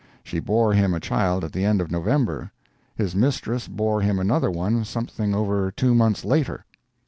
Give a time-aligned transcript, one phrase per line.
[0.23, 2.51] She bore him a child at the end of November,
[2.95, 6.65] his mistress bore him another one something over two months later.